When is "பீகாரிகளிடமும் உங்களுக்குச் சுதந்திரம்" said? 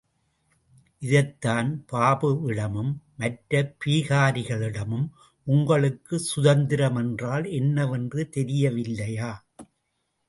3.85-6.95